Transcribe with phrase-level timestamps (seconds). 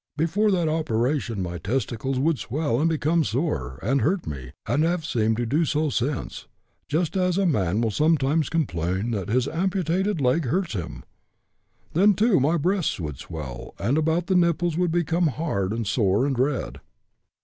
[0.17, 5.05] Before that operation my testicles would swell and become sore and hurt me, and have
[5.05, 6.47] seemed to do so since,
[6.87, 11.03] just as a man will sometimes complain that his amputated leg hurts him.
[11.93, 16.25] Then, too, my breasts would swell, and about the nipples would become hard and sore
[16.25, 16.79] and red.